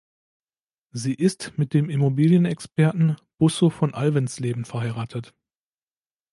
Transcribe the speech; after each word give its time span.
Sie 0.93 1.13
ist 1.13 1.59
mit 1.59 1.75
dem 1.75 1.87
Immobilien-Experten 1.91 3.17
Busso 3.37 3.69
von 3.69 3.93
Alvensleben 3.93 4.65
verheiratet. 4.65 5.35